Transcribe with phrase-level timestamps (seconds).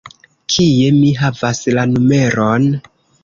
[0.53, 2.69] Kie mi havas la numeron?